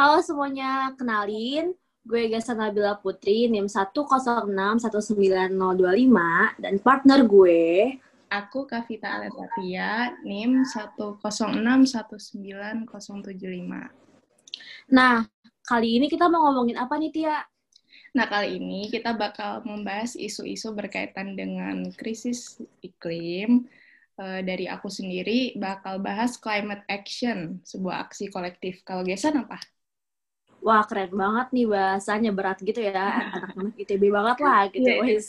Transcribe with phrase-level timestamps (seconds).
[0.00, 1.76] Halo semuanya, kenalin.
[2.08, 5.60] Gue Gesa Nabila Putri, NIM 106-19025,
[6.56, 8.00] dan partner gue...
[8.32, 12.88] Aku Kavita Aletatia, NIM 106-19075.
[14.88, 15.28] Nah,
[15.68, 17.44] kali ini kita mau ngomongin apa nih, Tia?
[18.16, 23.68] Nah, kali ini kita bakal membahas isu-isu berkaitan dengan krisis iklim.
[24.16, 28.80] Uh, dari aku sendiri bakal bahas climate action, sebuah aksi kolektif.
[28.80, 29.60] Kalau Gesan apa?
[30.60, 32.92] Wah keren banget nih bahasanya berat gitu ya
[33.32, 35.20] anak-anak ITB banget lah gitu yeah, iya.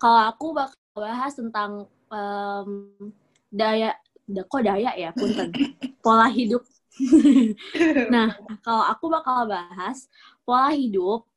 [0.00, 1.70] kalau aku bakal bahas tentang
[2.08, 2.68] um,
[3.52, 3.92] daya
[4.24, 5.52] da, kok daya ya punten
[6.04, 6.64] pola hidup
[8.14, 8.32] nah
[8.64, 10.08] kalau aku bakal bahas
[10.42, 11.28] pola hidup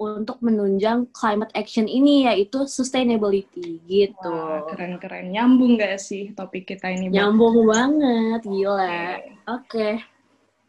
[0.00, 4.32] untuk menunjang climate action ini yaitu sustainability gitu.
[4.72, 5.28] keren-keren.
[5.28, 7.12] Nyambung gak sih topik kita ini?
[7.12, 8.80] Nyambung banget, gila.
[8.80, 9.20] Oke.
[9.44, 9.92] Okay.
[10.00, 10.19] Okay.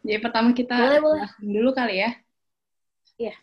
[0.02, 1.30] Jadi pertama kita boleh, boleh.
[1.38, 2.10] dulu kali ya.
[3.18, 3.34] Iya.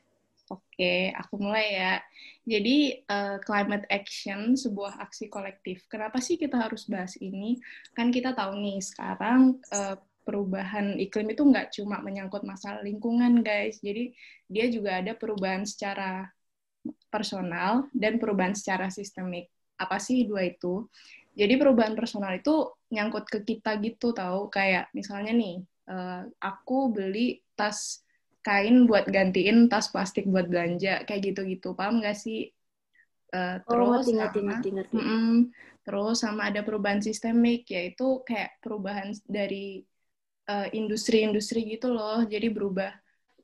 [0.49, 1.93] Oke, aku mulai ya.
[2.41, 5.85] Jadi uh, climate action sebuah aksi kolektif.
[5.85, 7.62] Kenapa sih kita harus bahas ini?
[7.93, 9.93] Kan kita tahu nih sekarang uh,
[10.26, 13.77] perubahan iklim itu nggak cuma menyangkut masalah lingkungan, guys.
[13.77, 14.18] Jadi
[14.49, 16.34] dia juga ada perubahan secara
[17.13, 19.54] personal dan perubahan secara sistemik.
[19.77, 20.90] Apa sih dua itu?
[21.38, 27.41] Jadi perubahan personal itu nyangkut ke kita gitu tahu kayak misalnya nih uh, aku beli
[27.57, 28.05] tas
[28.40, 31.76] kain buat gantiin tas plastik buat belanja kayak gitu-gitu.
[31.76, 32.54] Paham nggak sih?
[33.29, 34.95] Uh, terus oh, ngerti, sama, ngerti, ngerti.
[34.95, 35.35] Mm -mm,
[35.85, 39.85] terus sama ada perubahan sistemik yaitu kayak perubahan dari
[40.49, 42.20] eh, industri-industri uh, gitu loh.
[42.26, 42.93] Jadi berubah.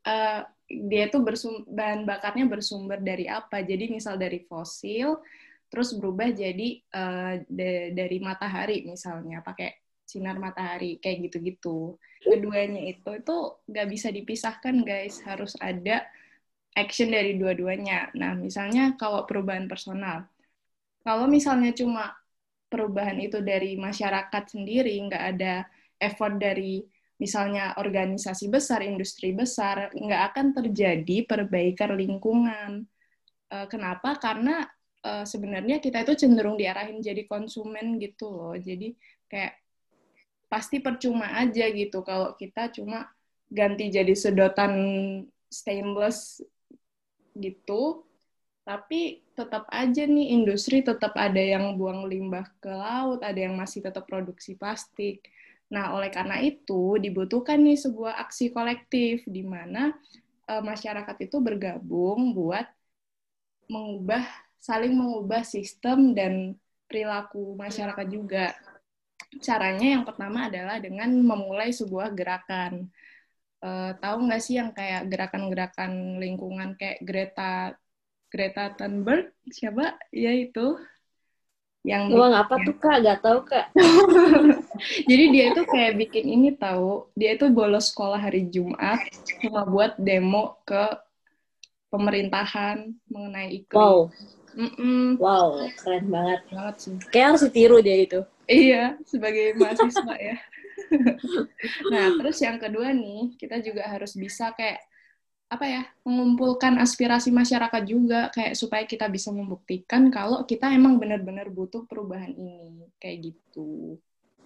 [0.05, 3.61] Uh, dia tuh bersum bahan bakarnya bersumber dari apa?
[3.61, 5.21] Jadi misal dari fosil
[5.69, 7.41] terus berubah jadi uh,
[7.93, 9.45] dari matahari misalnya.
[9.45, 11.97] Pakai sinar matahari kayak gitu-gitu.
[12.21, 13.37] Keduanya itu itu
[13.69, 15.21] nggak bisa dipisahkan guys.
[15.25, 16.05] Harus ada
[16.77, 18.13] action dari dua-duanya.
[18.13, 20.27] Nah misalnya kalau perubahan personal.
[21.05, 22.13] Kalau misalnya cuma
[22.69, 25.53] perubahan itu dari masyarakat sendiri nggak ada
[26.01, 26.83] effort dari
[27.15, 32.83] misalnya organisasi besar industri besar nggak akan terjadi perbaikan lingkungan.
[33.53, 34.17] Eh, kenapa?
[34.19, 34.65] Karena
[35.05, 38.55] eh, sebenarnya kita itu cenderung diarahin jadi konsumen gitu loh.
[38.57, 38.91] Jadi
[39.31, 39.64] kayak
[40.47, 43.09] pasti percuma aja gitu kalau kita cuma
[43.49, 44.73] ganti jadi sedotan
[45.49, 46.41] stainless
[47.35, 48.05] gitu
[48.65, 53.85] tapi tetap aja nih industri tetap ada yang buang limbah ke laut, ada yang masih
[53.85, 55.21] tetap produksi plastik.
[55.69, 59.93] Nah, oleh karena itu dibutuhkan nih sebuah aksi kolektif di mana
[60.49, 62.65] uh, masyarakat itu bergabung buat
[63.69, 64.25] mengubah
[64.57, 66.57] saling mengubah sistem dan
[66.89, 68.57] perilaku masyarakat juga
[69.41, 72.89] caranya yang pertama adalah dengan memulai sebuah gerakan.
[73.63, 77.73] Uh, tahu nggak sih yang kayak gerakan-gerakan lingkungan kayak Greta
[78.29, 79.31] Greta Thunberg?
[79.49, 79.95] Siapa?
[80.11, 80.77] Ya itu.
[81.85, 82.97] Yang Wah, apa tuh kak?
[83.05, 83.69] Gak tahu kak.
[85.09, 87.13] Jadi dia itu kayak bikin ini tahu.
[87.13, 89.05] Dia itu bolos sekolah hari Jumat
[89.37, 90.97] cuma buat demo ke
[91.93, 93.77] pemerintahan mengenai iklim.
[93.77, 93.99] Wow.
[94.55, 95.05] Mm -mm.
[95.21, 96.39] wow keren banget.
[96.49, 96.95] Banget sih.
[97.13, 100.37] Kayak harus ditiru dia itu Iya, sebagai mahasiswa ya.
[101.93, 104.85] nah, terus yang kedua nih, kita juga harus bisa kayak
[105.45, 111.49] apa ya, mengumpulkan aspirasi masyarakat juga kayak supaya kita bisa membuktikan kalau kita emang benar-benar
[111.53, 113.97] butuh perubahan ini, kayak gitu.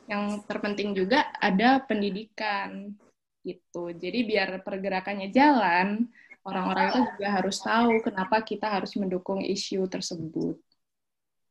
[0.07, 2.95] Yang terpenting juga ada pendidikan
[3.43, 3.91] gitu.
[3.95, 6.07] Jadi biar pergerakannya jalan,
[6.43, 10.59] orang-orang itu juga harus tahu kenapa kita harus mendukung isu tersebut.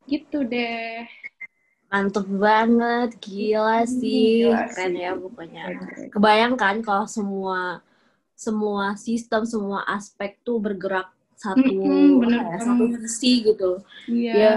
[0.08, 1.04] Gitu deh.
[1.88, 5.02] Mantep banget, gila hmm, sih, gila keren sih.
[5.02, 5.64] ya pokoknya.
[6.12, 7.80] Kebayangkan kalau semua
[8.36, 13.70] semua sistem, semua aspek tuh bergerak satu mm-hmm, bener, ya, satu visi gitu.
[14.04, 14.34] Iya.
[14.36, 14.52] Ya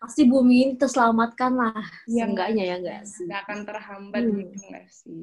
[0.00, 3.24] pasti bumi ini terselamatkan lah, ya, enggaknya ya enggak sih.
[3.24, 4.36] Enggak akan terhambat hmm.
[4.36, 5.22] gitu enggak sih.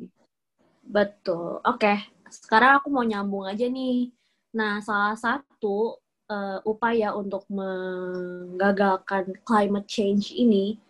[0.82, 1.62] Betul.
[1.62, 1.98] Oke, okay.
[2.30, 4.10] sekarang aku mau nyambung aja nih.
[4.58, 10.82] Nah, salah satu uh, upaya untuk menggagalkan climate change ini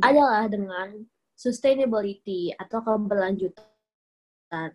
[0.00, 1.04] adalah dengan
[1.34, 4.70] sustainability atau keberlanjutan.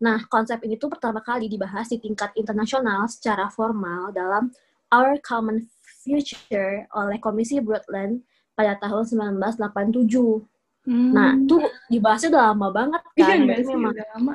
[0.00, 4.48] Nah, konsep ini tuh pertama kali dibahas di tingkat internasional secara formal dalam
[4.90, 5.68] Our Common
[6.02, 8.24] Future oleh Komisi Brundtland
[8.56, 9.04] pada tahun
[9.36, 10.88] 1987.
[10.88, 11.12] Hmm.
[11.12, 11.60] Nah, tuh
[11.92, 13.36] dibahasnya udah lama banget kan.
[13.36, 14.34] Iya, berarti sih, memang udah lama.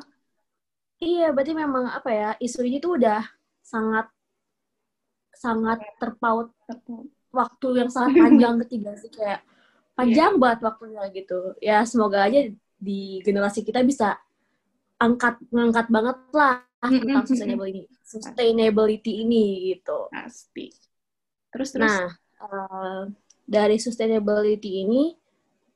[1.01, 3.21] Iya, berarti memang apa ya, isu ini tuh udah
[3.65, 4.07] sangat
[5.35, 7.09] sangat terpaut, terpaut.
[7.35, 9.43] waktu yang sangat panjang ketiga sih kayak
[9.95, 10.41] panjang yeah.
[10.41, 14.19] banget waktunya gitu ya semoga aja di generasi kita bisa
[14.99, 20.07] angkat ngangkat banget lah tentang sustainability sustainability ini gitu.
[20.13, 20.69] Pasti.
[21.49, 21.89] Terus terus.
[21.89, 22.07] Nah,
[22.45, 23.01] uh,
[23.43, 25.17] dari sustainability ini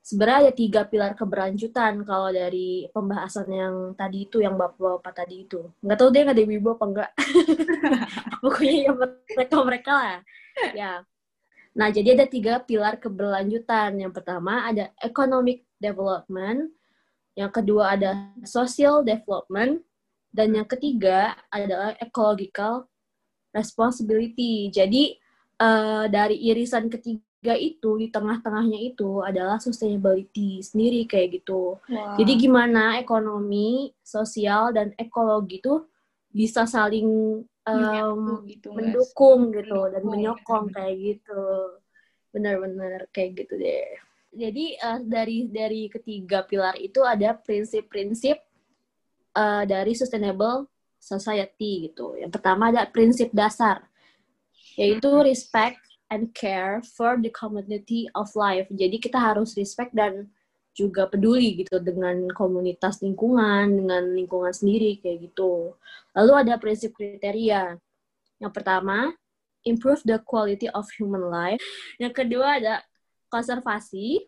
[0.05, 5.69] sebenarnya ada tiga pilar keberlanjutan kalau dari pembahasan yang tadi itu yang bapak-bapak tadi itu
[5.85, 7.11] nggak tahu dia nggak ada wibu apa enggak
[8.41, 8.97] pokoknya yang
[9.37, 10.17] mereka mereka lah
[10.73, 10.91] ya
[11.73, 16.73] nah jadi ada tiga pilar keberlanjutan yang pertama ada economic development
[17.37, 19.81] yang kedua ada social development
[20.33, 22.89] dan yang ketiga adalah ecological
[23.53, 25.17] responsibility jadi
[25.61, 31.79] uh, dari irisan ketiga tiga itu di tengah-tengahnya itu adalah sustainability sendiri kayak gitu.
[31.87, 32.19] Wow.
[32.19, 35.87] Jadi gimana ekonomi, sosial dan ekologi itu
[36.35, 37.39] bisa saling
[37.69, 39.55] um, gitu, mendukung mas.
[39.61, 40.73] gitu dan menyokong ya.
[40.81, 41.43] kayak gitu.
[42.33, 43.89] Benar-benar kayak gitu deh.
[44.29, 48.37] Jadi uh, dari dari ketiga pilar itu ada prinsip-prinsip
[49.33, 50.69] uh, dari sustainable
[51.01, 52.17] society gitu.
[52.19, 53.89] Yang pertama ada prinsip dasar
[54.79, 58.65] yaitu respect and care for the community of life.
[58.71, 60.31] Jadi kita harus respect dan
[60.79, 65.75] juga peduli gitu dengan komunitas lingkungan, dengan lingkungan sendiri kayak gitu.
[66.15, 67.75] Lalu ada prinsip kriteria.
[68.39, 69.11] Yang pertama,
[69.67, 71.59] improve the quality of human life.
[71.99, 72.79] Yang kedua ada
[73.27, 74.23] konservasi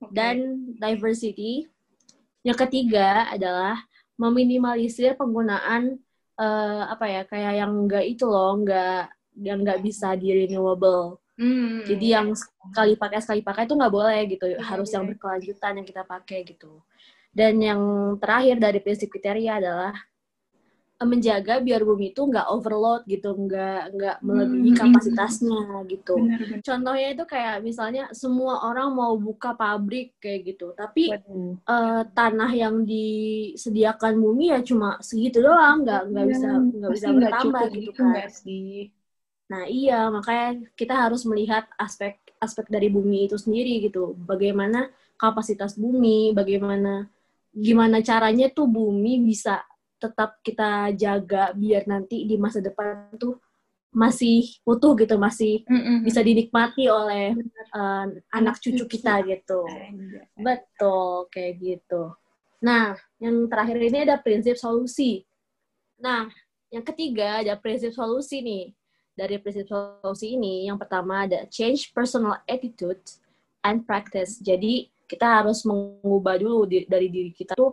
[0.00, 0.12] okay.
[0.16, 0.36] dan
[0.80, 1.68] diversity.
[2.40, 3.76] Yang ketiga adalah
[4.16, 6.00] meminimalisir penggunaan
[6.40, 11.20] uh, apa ya kayak yang enggak itu loh, enggak yang nggak bisa di renewable.
[11.36, 11.84] Hmm.
[11.84, 14.64] Jadi yang sekali pakai sekali pakai itu nggak boleh gitu, hmm.
[14.64, 16.80] harus yang berkelanjutan yang kita pakai gitu.
[17.28, 17.80] Dan yang
[18.16, 19.92] terakhir dari prinsip kriteria adalah
[20.96, 24.80] eh, menjaga biar bumi itu nggak overload gitu, nggak nggak melebihi hmm.
[24.80, 25.60] kapasitasnya
[25.92, 26.16] gitu.
[26.16, 26.60] Benar, benar.
[26.64, 31.12] Contohnya itu kayak misalnya semua orang mau buka pabrik kayak gitu, tapi
[31.68, 37.08] uh, tanah yang disediakan bumi ya cuma segitu doang, nggak nggak iya, bisa nggak bisa
[37.12, 38.24] bertambah gitu, gitu kan.
[38.32, 38.88] Sih
[39.46, 44.14] Nah iya makanya kita harus melihat aspek aspek dari bumi itu sendiri gitu.
[44.18, 47.08] Bagaimana kapasitas bumi, bagaimana
[47.56, 49.64] gimana caranya tuh bumi bisa
[49.96, 53.40] tetap kita jaga biar nanti di masa depan tuh
[53.96, 56.04] masih utuh gitu, masih mm-hmm.
[56.04, 57.32] bisa dinikmati oleh
[57.72, 59.64] uh, anak cucu kita gitu.
[60.36, 62.12] Betul kayak gitu.
[62.60, 65.24] Nah, yang terakhir ini ada prinsip solusi.
[65.96, 66.28] Nah,
[66.68, 68.76] yang ketiga ada prinsip solusi nih
[69.16, 73.00] dari prinsip solusi ini, yang pertama ada change personal attitude
[73.64, 74.36] and practice.
[74.44, 77.72] Jadi kita harus mengubah dulu di, dari diri kita tuh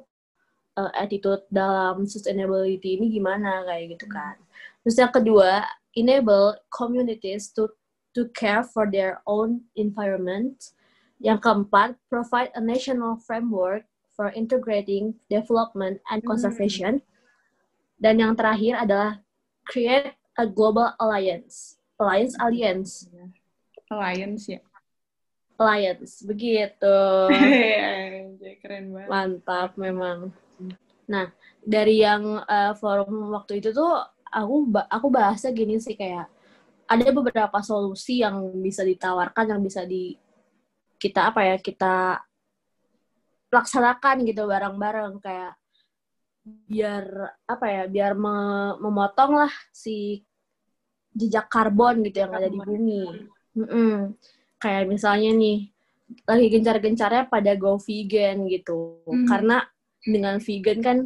[0.80, 4.40] uh, attitude dalam sustainability ini gimana kayak gitu kan.
[4.88, 5.68] Terus yang kedua,
[6.00, 7.68] enable communities to
[8.16, 10.72] to care for their own environment.
[11.19, 17.00] Yang keempat, provide a national framework for integrating development and conservation.
[17.00, 17.07] Mm.
[18.04, 19.12] Dan yang terakhir adalah
[19.63, 21.77] create a global alliance.
[21.97, 22.91] Alliance, alliance.
[23.89, 24.62] Alliance ya.
[25.57, 26.97] Alliance, begitu.
[28.44, 29.07] Iya, keren banget.
[29.07, 30.35] Mantap memang.
[31.07, 31.31] Nah,
[31.63, 36.27] dari yang uh, forum waktu itu tuh aku aku bahasnya gini sih kayak
[36.89, 40.18] ada beberapa solusi yang bisa ditawarkan yang bisa di
[41.00, 42.19] kita apa ya kita
[43.53, 45.53] laksanakan gitu bareng-bareng kayak
[46.44, 47.06] biar
[47.48, 48.36] apa ya biar me
[48.84, 50.19] memotong lah si
[51.16, 53.04] jejak karbon gitu yang ada di bumi.
[53.56, 53.95] Mm -mm.
[54.59, 55.59] Kayak misalnya nih
[56.28, 59.26] lagi gencar-gencarnya pada go vegan gitu, mm.
[59.30, 59.64] karena
[60.04, 60.97] dengan vegan kan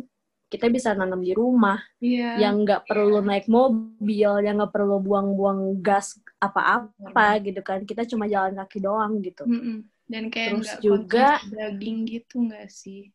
[0.48, 2.40] kita bisa nanam di rumah, yeah.
[2.40, 8.32] yang nggak perlu naik mobil, yang nggak perlu buang-buang gas apa-apa gitu kan, kita cuma
[8.32, 9.44] jalan kaki doang gitu.
[9.44, 9.78] Mm -mm.
[10.08, 13.12] Dan kayak Terus juga daging gitu nggak sih?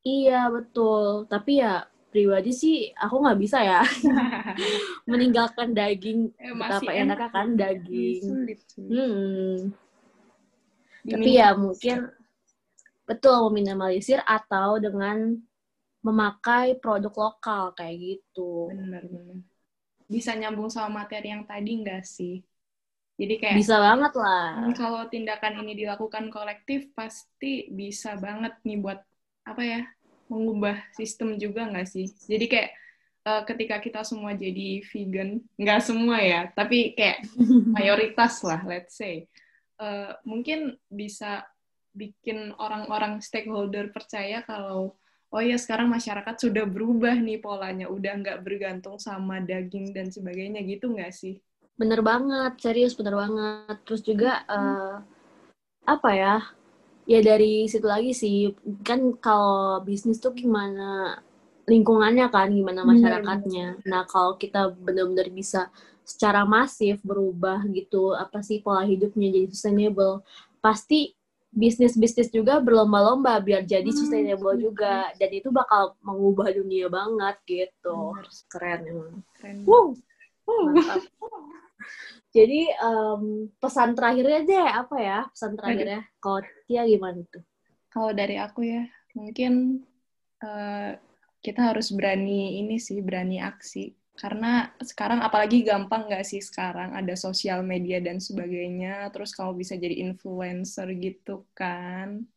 [0.00, 3.80] Iya betul, tapi ya pribadi sih aku nggak bisa ya
[5.10, 8.22] meninggalkan daging eh, betapa enaknya kan daging.
[8.24, 8.90] Sulit, sulit.
[8.90, 9.56] Hmm.
[11.06, 12.10] Tapi ya mungkin
[13.06, 15.38] betul meminimalisir atau dengan
[16.00, 18.72] memakai produk lokal kayak gitu.
[18.72, 19.44] Benar-benar.
[20.10, 22.42] Bisa nyambung sama materi yang tadi nggak sih?
[23.20, 24.64] Jadi kayak bisa banget lah.
[24.72, 29.00] Kalau tindakan ini dilakukan kolektif pasti bisa banget nih buat
[29.46, 29.82] apa ya
[30.30, 32.06] mengubah sistem juga nggak sih?
[32.28, 32.70] Jadi kayak
[33.26, 37.26] uh, ketika kita semua jadi vegan nggak semua ya tapi kayak
[37.76, 39.26] mayoritas lah let's say.
[39.80, 41.48] Uh, mungkin bisa
[41.96, 44.94] bikin orang-orang stakeholder percaya kalau
[45.30, 50.60] oh ya sekarang masyarakat sudah berubah nih polanya udah nggak bergantung sama daging dan sebagainya
[50.66, 51.40] gitu nggak sih?
[51.80, 53.76] Bener banget serius bener banget.
[53.88, 55.00] Terus juga uh,
[55.88, 56.34] apa ya
[57.10, 58.54] ya dari situ lagi sih
[58.86, 61.18] kan kalau bisnis tuh gimana
[61.70, 63.86] lingkungannya kan, gimana masyarakatnya.
[63.86, 65.70] Nah, kalau kita benar-benar bisa
[66.02, 70.26] secara masif berubah gitu, apa sih pola hidupnya jadi sustainable,
[70.58, 71.14] pasti
[71.50, 78.14] bisnis-bisnis juga berlomba-lomba biar jadi Hmm, sustainable juga dan itu bakal mengubah dunia banget gitu
[78.14, 78.26] Bener.
[78.46, 79.56] keren emang Keren.
[79.66, 79.86] wow
[80.62, 81.02] mantap
[82.30, 87.42] jadi em, pesan terakhirnya deh apa ya pesan terakhirnya kalau Tia gimana tuh
[87.90, 88.86] Kalau dari aku ya,
[89.18, 89.82] mungkin
[90.38, 90.94] eh,
[91.42, 93.90] kita harus berani ini sih, berani aksi.
[94.14, 99.10] Karena sekarang apalagi gampang nggak sih sekarang ada sosial media dan sebagainya.
[99.10, 102.30] Terus kalau bisa jadi influencer gitu kan.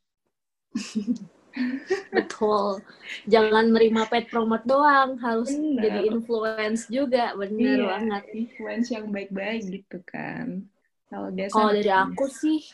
[2.16, 2.82] betul
[3.30, 5.86] jangan nerima pet promote doang harus Bener.
[5.86, 10.66] jadi influence juga bener Iya, banget influence yang baik-baik gitu kan.
[11.14, 12.74] Kalau kalau dari aku sih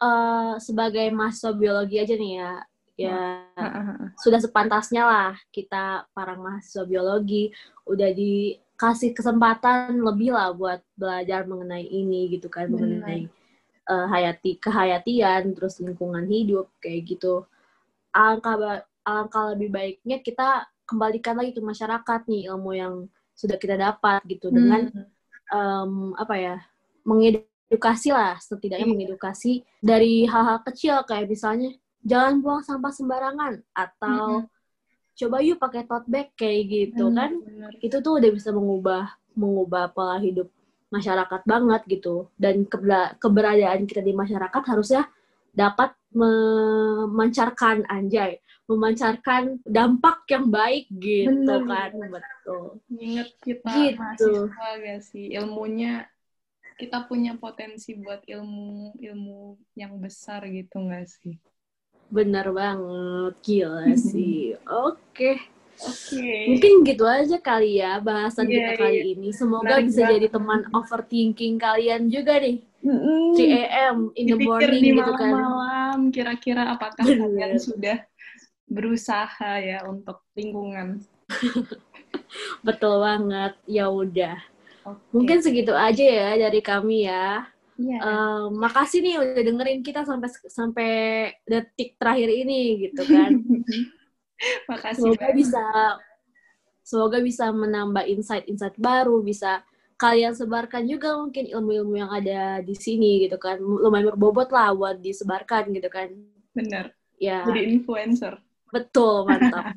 [0.00, 2.52] eh sebagai mahasiswa biologi aja nih ya
[2.96, 3.20] ya
[4.20, 7.52] sudah sepantasnya lah kita para mahasiswa biologi
[7.84, 12.80] udah dikasih kesempatan lebih lah buat belajar mengenai ini gitu kan Benar.
[12.80, 13.20] mengenai
[13.92, 17.44] eh, hayati kehayatian terus lingkungan hidup kayak gitu
[18.10, 22.94] alangkah alangkah lebih baiknya kita kembalikan lagi ke masyarakat nih ilmu yang
[23.34, 24.50] sudah kita dapat gitu.
[24.50, 24.90] Dengan
[25.50, 26.56] em, apa ya
[27.06, 28.92] mengedukasi lah setidaknya Iya.
[28.92, 31.00] mengedukasi dari hal-hal kecil.
[31.06, 31.70] Kayak misalnya
[32.02, 33.62] jangan buang sampah sembarangan.
[33.72, 34.50] Atau
[35.16, 37.38] coba yuk pakai tote bag kayak gitu kan.
[37.38, 37.72] Bener.
[37.80, 39.04] itu tuh udah bisa mengubah
[39.38, 40.50] mengubah pola hidup
[40.90, 42.28] masyarakat banget gitu.
[42.34, 45.06] Dan kebera- keberadaan kita di masyarakat harusnya
[45.54, 48.38] dapat memancarkan anjay
[48.70, 51.62] memancarkan dampak yang baik gitu Bener.
[51.66, 53.98] kan betul Ingat kita Gitu.
[53.98, 55.92] mahasiswa gak sih ilmunya
[56.80, 59.40] kita punya potensi buat ilmu ilmu
[59.76, 61.36] yang besar gitu gak sih?
[62.10, 64.58] Bener banget, gila sih.
[64.66, 65.38] Oke,
[65.80, 66.26] Oke.
[66.48, 69.28] mungkin gitu aja kali ya bahasan Iya, kita kali ini.
[69.30, 70.12] Semoga Menarik bisa banget.
[70.18, 72.56] jadi teman overthinking kalian juga nih.
[72.80, 73.36] Mm-mm.
[73.36, 73.60] 3
[73.92, 73.96] a.m.
[74.18, 75.32] in the Dipikir morning di gitu kan.
[75.90, 77.26] Malam-malam kira-kira apakah Bener.
[77.26, 77.98] kalian sudah
[78.70, 81.02] berusaha ya untuk lingkungan.
[82.66, 83.58] Betul banget.
[83.66, 84.38] Ya udah.
[84.86, 85.02] Oke.
[85.10, 87.50] Mungkin segitu aja ya dari kami ya.
[87.80, 87.98] Iya.
[87.98, 90.90] Eh, makasih nih udah dengerin kita sampai sampai
[91.48, 93.34] detik terakhir ini gitu kan.
[94.70, 95.36] Makasih semoga banget.
[95.36, 95.64] bisa
[96.80, 99.60] semoga bisa menambah insight-insight baru bisa
[100.00, 104.96] kalian sebarkan juga mungkin ilmu-ilmu yang ada di sini gitu kan lumayan berbobot lah buat
[104.96, 106.08] disebarkan gitu kan
[106.56, 106.96] Bener.
[107.20, 108.40] ya Jadi influencer.
[108.72, 109.76] betul mantap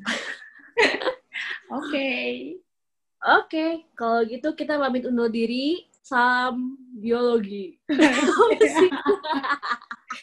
[1.76, 2.10] Oke.
[3.20, 7.80] oke kalau gitu kita pamit undur diri salam biologi?